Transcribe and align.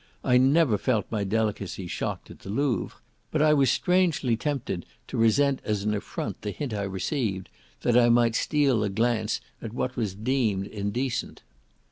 I 0.23 0.39
never 0.39 0.79
felt 0.79 1.05
my 1.11 1.23
delicacy 1.23 1.85
shocked 1.85 2.31
at 2.31 2.39
the 2.39 2.49
Louvre, 2.49 2.97
but 3.29 3.39
I 3.39 3.53
was 3.53 3.69
strangely 3.69 4.35
tempted 4.35 4.87
to 5.09 5.15
resent 5.15 5.61
as 5.63 5.83
an 5.83 5.93
affront 5.93 6.41
the 6.41 6.49
hint 6.49 6.73
I 6.73 6.81
received, 6.85 7.49
that 7.81 7.95
I 7.95 8.09
might 8.09 8.33
steal 8.33 8.83
a 8.83 8.89
glance 8.89 9.41
at 9.61 9.73
what 9.75 9.95
was 9.95 10.15
deemed 10.15 10.65
indecent. 10.65 11.43